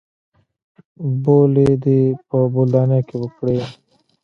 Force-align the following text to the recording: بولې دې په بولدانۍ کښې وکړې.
بولې 1.23 1.69
دې 1.83 2.01
په 2.27 2.37
بولدانۍ 2.53 3.01
کښې 3.07 3.17
وکړې. 3.21 3.57